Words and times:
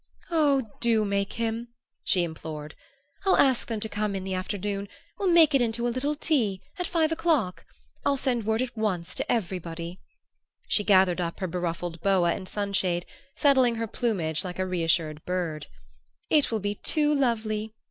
"Oh, 0.31 0.63
do 0.79 1.05
make 1.05 1.33
him!" 1.33 1.67
she 2.03 2.23
implored. 2.23 2.73
"I'll 3.23 3.37
ask 3.37 3.67
them 3.67 3.79
to 3.81 3.87
come 3.87 4.15
in 4.15 4.23
the 4.23 4.33
afternoon 4.33 4.89
we'll 5.19 5.29
make 5.29 5.53
it 5.53 5.61
into 5.61 5.87
a 5.87 5.93
little 5.93 6.15
tea 6.15 6.59
a 6.79 6.83
five 6.85 7.11
o'clock. 7.11 7.65
I'll 8.03 8.17
send 8.17 8.47
word 8.47 8.63
at 8.63 8.75
once 8.75 9.13
to 9.13 9.31
everybody!" 9.31 9.99
She 10.67 10.83
gathered 10.83 11.21
up 11.21 11.39
her 11.39 11.45
beruffled 11.47 12.01
boa 12.01 12.33
and 12.33 12.49
sunshade, 12.49 13.05
settling 13.35 13.75
her 13.75 13.85
plumage 13.85 14.43
like 14.43 14.57
a 14.57 14.65
reassured 14.65 15.23
bird. 15.25 15.67
"It 16.31 16.49
will 16.49 16.59
be 16.59 16.73
too 16.73 17.13
lovely!" 17.13 17.71